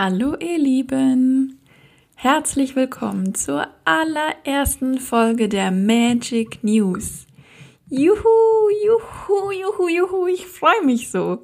[0.00, 1.58] Hallo ihr Lieben!
[2.14, 7.26] Herzlich willkommen zur allerersten Folge der Magic News.
[7.90, 8.14] Juhu,
[8.86, 11.42] juhu, juhu, juhu, ich freue mich so.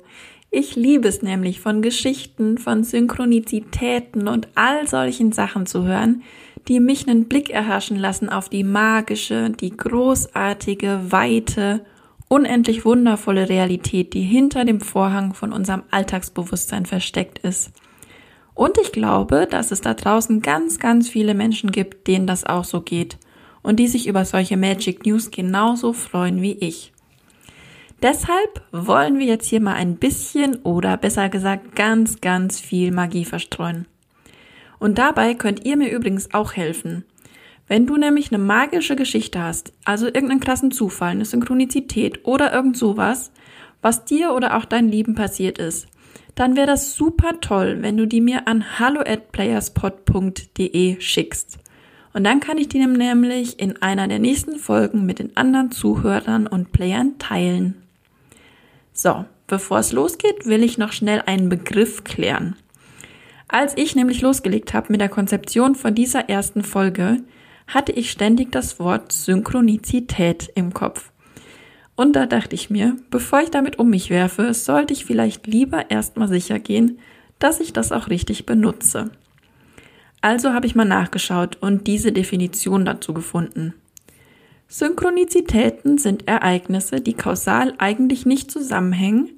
[0.53, 6.22] Ich liebe es nämlich, von Geschichten, von Synchronizitäten und all solchen Sachen zu hören,
[6.68, 11.84] die mich einen Blick erhaschen lassen auf die magische, die großartige, weite,
[12.28, 17.73] unendlich wundervolle Realität, die hinter dem Vorhang von unserem Alltagsbewusstsein versteckt ist.
[18.55, 22.64] Und ich glaube, dass es da draußen ganz, ganz viele Menschen gibt, denen das auch
[22.64, 23.18] so geht
[23.62, 26.92] und die sich über solche Magic News genauso freuen wie ich.
[28.02, 33.24] Deshalb wollen wir jetzt hier mal ein bisschen oder besser gesagt ganz, ganz viel Magie
[33.24, 33.86] verstreuen.
[34.78, 37.04] Und dabei könnt ihr mir übrigens auch helfen.
[37.66, 42.76] Wenn du nämlich eine magische Geschichte hast, also irgendeinen krassen Zufall, eine Synchronizität oder irgend
[42.76, 43.32] sowas,
[43.80, 45.86] was dir oder auch deinen Lieben passiert ist,
[46.34, 51.59] dann wäre das super toll, wenn du die mir an hallo at playerspot.de schickst.
[52.12, 56.46] Und dann kann ich die nämlich in einer der nächsten Folgen mit den anderen Zuhörern
[56.46, 57.82] und Playern teilen.
[58.93, 62.57] So, bevor es losgeht, will ich noch schnell einen Begriff klären.
[63.48, 67.19] Als ich nämlich losgelegt habe mit der Konzeption von dieser ersten Folge,
[67.67, 71.11] hatte ich ständig das Wort Synchronizität im Kopf.
[71.97, 75.91] Und da dachte ich mir, bevor ich damit um mich werfe, sollte ich vielleicht lieber
[75.91, 76.98] erstmal sicher gehen,
[77.39, 79.11] dass ich das auch richtig benutze.
[80.20, 83.75] Also habe ich mal nachgeschaut und diese Definition dazu gefunden.
[84.67, 89.31] Synchronizitäten sind Ereignisse, die kausal eigentlich nicht zusammenhängen,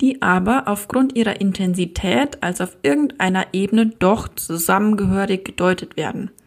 [0.00, 6.30] die aber aufgrund ihrer Intensität als auf irgendeiner Ebene doch zusammengehörig gedeutet werden–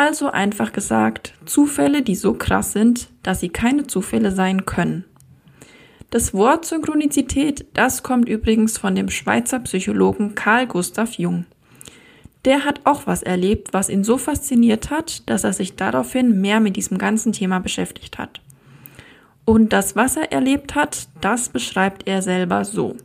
[0.00, 5.04] also einfach gesagt, Zufälle, die so krass sind, dass sie keine Zufälle sein können.
[6.08, 11.44] Das Wort Synchronizität, das kommt übrigens von dem Schweizer Psychologen Carl Gustav Jung.
[12.46, 16.60] Der hat auch was erlebt, was ihn so fasziniert hat, dass er sich daraufhin mehr
[16.60, 18.40] mit diesem ganzen Thema beschäftigt hat.
[19.44, 22.96] Und das, was er erlebt hat, das beschreibt er selber so.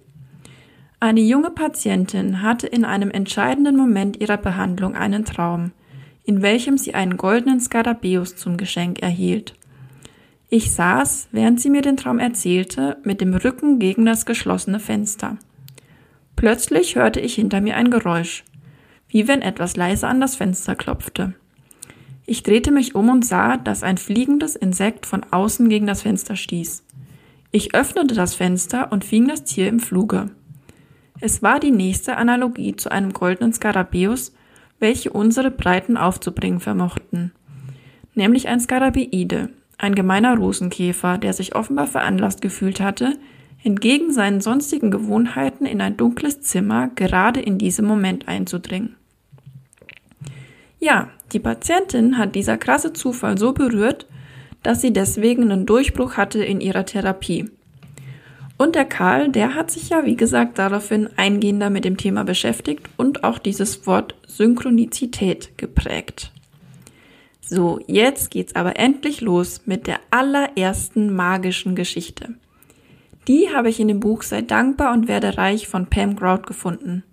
[1.02, 5.74] Eine junge Patientin hatte in einem entscheidenden Moment ihrer Behandlung einen Traum–
[6.26, 9.54] in welchem sie einen goldenen Skarabäus zum Geschenk erhielt.
[10.50, 15.38] Ich saß, während sie mir den Traum erzählte, mit dem Rücken gegen das geschlossene Fenster.
[16.36, 18.44] Plötzlich hörte ich hinter mir ein Geräusch,
[19.08, 21.34] wie wenn etwas leise an das Fenster klopfte.
[22.26, 26.36] Ich drehte mich um und sah, dass ein fliegendes Insekt von außen gegen das Fenster
[26.36, 26.84] stieß.
[27.52, 30.32] Ich öffnete das Fenster und fing das Tier im Fluge.
[31.22, 34.34] Es war die nächste Analogie zu einem goldenen Skarabäus,
[34.80, 37.32] welche unsere Breiten aufzubringen vermochten.
[38.14, 43.18] Nämlich ein Skarabeide, ein gemeiner Rosenkäfer, der sich offenbar veranlasst gefühlt hatte,
[43.64, 48.96] entgegen seinen sonstigen Gewohnheiten in ein dunkles Zimmer gerade in diesem Moment einzudringen.
[50.80, 54.06] Ja, die Patientin hat dieser krasse Zufall so berührt,
[54.62, 57.50] dass sie deswegen einen Durchbruch hatte in ihrer Therapie.
[58.58, 62.88] Und der Karl, der hat sich ja, wie gesagt, daraufhin eingehender mit dem Thema beschäftigt
[62.98, 66.32] und auch dieses Wort Synchronizität geprägt.
[67.42, 72.36] So, jetzt geht's aber endlich los mit der allerersten magischen Geschichte.
[73.28, 77.04] Die habe ich in dem Buch Sei dankbar und werde reich von Pam Grout gefunden.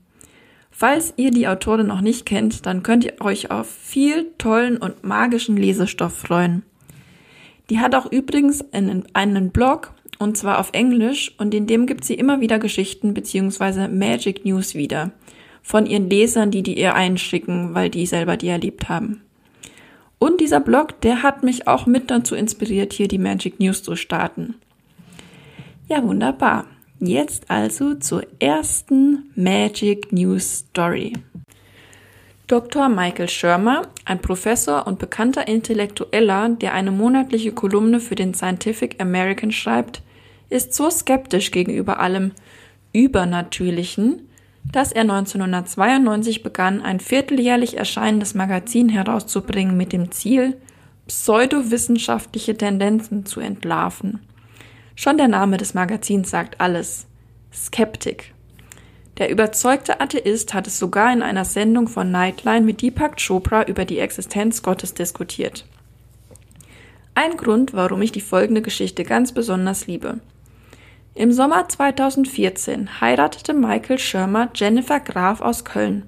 [0.71, 5.05] Falls ihr die Autorin noch nicht kennt, dann könnt ihr euch auf viel tollen und
[5.05, 6.63] magischen Lesestoff freuen.
[7.71, 12.05] Die hat auch übrigens einen, einen Blog und zwar auf Englisch und in dem gibt
[12.05, 15.13] sie immer wieder Geschichten beziehungsweise Magic News wieder
[15.63, 19.23] von ihren Lesern, die die ihr einschicken, weil die selber die erlebt haben.
[20.19, 23.97] Und dieser Blog, der hat mich auch mit dazu inspiriert, hier die Magic News zu
[23.97, 24.55] starten.
[25.89, 26.67] Ja, wunderbar.
[27.01, 31.15] Jetzt also zur ersten Magic News Story.
[32.47, 32.89] Dr.
[32.89, 39.51] Michael Schirmer, ein Professor und bekannter Intellektueller, der eine monatliche Kolumne für den Scientific American
[39.51, 40.03] schreibt,
[40.51, 42.33] ist so skeptisch gegenüber allem
[42.93, 44.29] Übernatürlichen,
[44.71, 50.57] dass er 1992 begann, ein vierteljährlich erscheinendes Magazin herauszubringen mit dem Ziel,
[51.09, 54.21] pseudowissenschaftliche Tendenzen zu entlarven.
[54.95, 57.07] Schon der Name des Magazins sagt alles.
[57.53, 58.33] Skeptik.
[59.19, 63.85] Der überzeugte Atheist hat es sogar in einer Sendung von Nightline mit Deepak Chopra über
[63.85, 65.67] die Existenz Gottes diskutiert.
[67.15, 70.21] Ein Grund, warum ich die folgende Geschichte ganz besonders liebe.
[71.15, 76.05] Im Sommer 2014 heiratete Michael Schirmer Jennifer Graf aus Köln.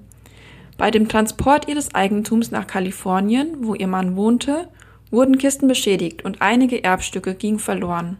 [0.79, 4.67] Bei dem Transport ihres Eigentums nach Kalifornien, wo ihr Mann wohnte,
[5.11, 8.17] wurden Kisten beschädigt und einige Erbstücke gingen verloren.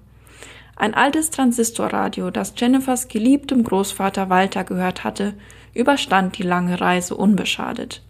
[0.75, 5.33] Ein altes Transistorradio, das Jennifers geliebtem Großvater Walter gehört hatte,
[5.73, 8.03] überstand die lange Reise unbeschadet.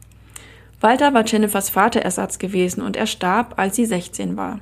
[0.82, 4.60] Walter war Jennifers Vaterersatz gewesen und er starb, als sie 16 war.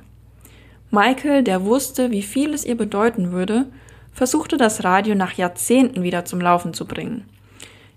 [0.92, 3.66] Michael, der wusste, wie viel es ihr bedeuten würde,
[4.14, 7.24] versuchte das Radio nach Jahrzehnten wieder zum Laufen zu bringen.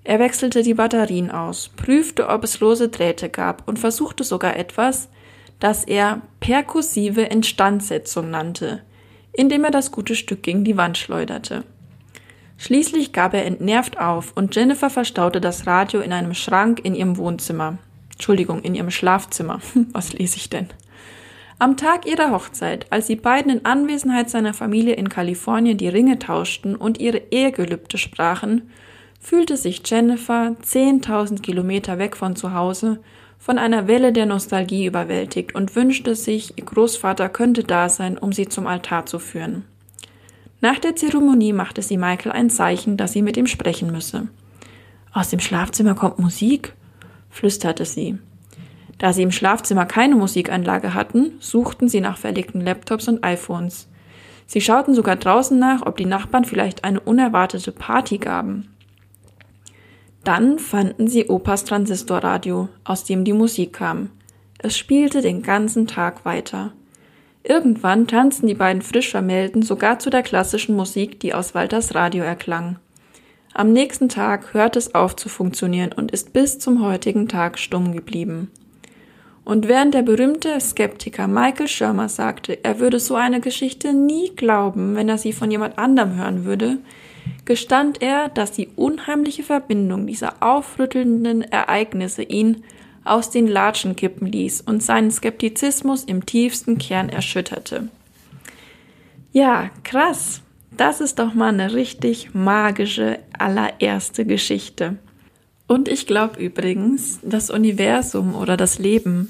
[0.04, 5.10] Er wechselte die Batterien aus, prüfte, ob es lose Drähte gab und versuchte sogar etwas,
[5.60, 8.82] das er perkussive Instandsetzung nannte,
[9.34, 11.64] indem er das gute Stück gegen die Wand schleuderte.
[12.58, 17.18] Schließlich gab er entnervt auf und Jennifer verstaute das Radio in einem Schrank in ihrem
[17.18, 17.78] Wohnzimmer.
[18.14, 19.60] Entschuldigung, in ihrem Schlafzimmer.
[19.92, 20.68] Was lese ich denn?
[21.60, 26.20] Am Tag ihrer Hochzeit, als sie beiden in Anwesenheit seiner Familie in Kalifornien die Ringe
[26.20, 28.70] tauschten und ihre Ehegelübde sprachen,
[29.20, 33.00] fühlte sich Jennifer, 10.000 Kilometer weg von zu Hause,
[33.40, 38.34] von einer Welle der Nostalgie überwältigt und wünschte sich, ihr Großvater könnte da sein, um
[38.34, 39.66] sie zum Altar zu führen.
[40.62, 44.28] Nach der Zeremonie machte sie Michael ein Zeichen, dass sie mit ihm sprechen müsse.
[45.12, 46.74] Aus dem Schlafzimmer kommt Musik,
[47.32, 48.20] flüsterte sie.
[48.98, 53.88] Da sie im Schlafzimmer keine Musikanlage hatten, suchten sie nach verlegten Laptops und iPhones.
[54.48, 58.70] Sie schauten sogar draußen nach, ob die Nachbarn vielleicht eine unerwartete Party gaben.
[60.24, 64.10] Dann fanden sie Opas Transistorradio, aus dem die Musik kam.
[64.58, 66.74] Es spielte den ganzen Tag weiter.
[67.44, 72.78] Irgendwann tanzten die beiden Frischvermählten sogar zu der klassischen Musik, die aus Walters Radio erklang.
[73.54, 77.94] Am nächsten Tag hörte es auf zu funktionieren und ist bis zum heutigen Tag stumm
[77.94, 78.52] geblieben.
[79.48, 84.98] Und während der berühmte Skeptiker Michael Schirmer sagte, er würde so eine Geschichte nie glauben,
[84.98, 86.80] wenn er sie von jemand anderem hören würde,
[87.46, 92.66] gestand er, dass die unheimliche Verbindung dieser aufrüttelnden Ereignisse ihn
[93.06, 97.88] aus den Latschen kippen ließ und seinen Skeptizismus im tiefsten Kern erschütterte.
[99.32, 100.42] Ja, krass.
[100.76, 104.98] Das ist doch mal eine richtig magische allererste Geschichte.
[105.68, 109.30] Und ich glaube übrigens, das Universum oder das Leben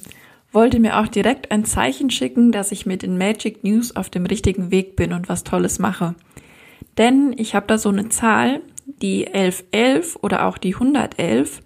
[0.51, 4.25] wollte mir auch direkt ein Zeichen schicken, dass ich mit den Magic News auf dem
[4.25, 6.15] richtigen Weg bin und was Tolles mache.
[6.97, 11.61] Denn ich habe da so eine Zahl, die 1111 oder auch die 111.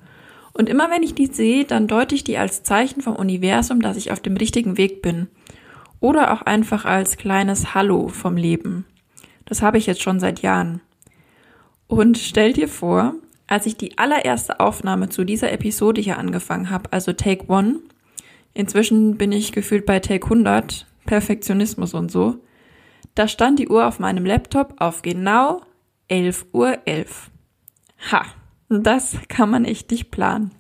[0.54, 3.98] Und immer wenn ich die sehe, dann deute ich die als Zeichen vom Universum, dass
[3.98, 5.28] ich auf dem richtigen Weg bin.
[6.00, 8.86] Oder auch einfach als kleines Hallo vom Leben.
[9.46, 10.82] Das habe ich jetzt schon seit Jahren.
[11.88, 13.16] Und stell dir vor,
[13.52, 17.82] als ich die allererste Aufnahme zu dieser Episode hier angefangen habe, also Take One,
[18.54, 22.38] inzwischen bin ich gefühlt bei Take 100, Perfektionismus und so,
[23.14, 25.60] da stand die Uhr auf meinem Laptop auf genau
[26.10, 26.78] 11.11 Uhr.
[26.86, 27.32] 11.
[28.14, 28.26] Ha,
[28.70, 30.52] das kann man echt nicht planen.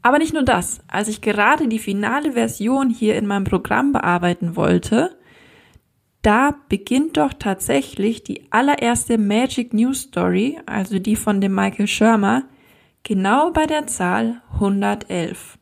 [0.00, 0.80] Aber nicht nur das.
[0.88, 5.18] Als ich gerade die finale Version hier in meinem Programm bearbeiten wollte,
[6.26, 12.42] da beginnt doch tatsächlich die allererste Magic News Story, also die von dem Michael Schirmer,
[13.04, 15.56] genau bei der Zahl 111.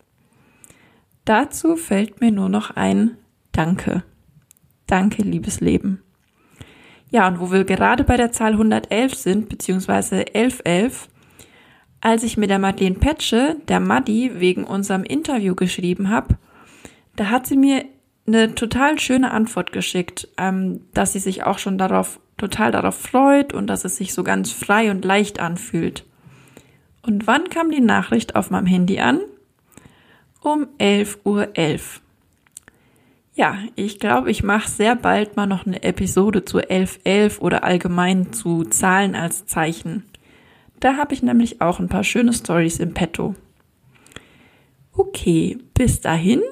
[1.26, 3.19] Dazu fällt mir nur noch ein
[3.52, 4.05] Danke.
[4.87, 6.02] Danke, liebes Leben.
[7.10, 11.10] Ja, und wo wir gerade bei der Zahl 111 sind, beziehungsweise 1111,
[12.00, 16.38] als ich mit der Madeleine Petsche, der Maddi, wegen unserem Interview geschrieben habe,
[17.17, 17.84] da hat sie mir
[18.26, 23.52] eine total schöne Antwort geschickt, ähm, dass sie sich auch schon darauf, total darauf freut
[23.52, 26.04] und dass es sich so ganz frei und leicht anfühlt.
[27.02, 29.20] Und wann kam die Nachricht auf meinem Handy an?
[30.40, 31.48] Um 11.11 Uhr.
[31.54, 32.00] 11.
[33.36, 38.32] Ja, ich glaube, ich mache sehr bald mal noch eine Episode zu 1111 oder allgemein
[38.32, 40.04] zu Zahlen als Zeichen.
[40.78, 43.34] Da habe ich nämlich auch ein paar schöne Stories im Petto.
[44.93, 46.43] Okay, bis dahin.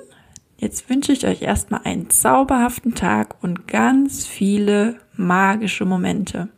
[0.63, 6.51] Jetzt wünsche ich euch erstmal einen zauberhaften Tag und ganz viele magische Momente.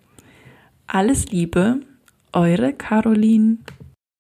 [0.86, 1.80] Alles Liebe,
[2.30, 3.56] eure Caroline.